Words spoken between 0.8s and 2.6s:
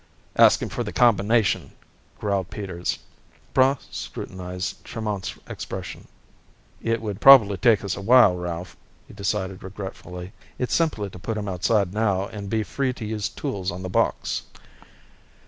the combination," growled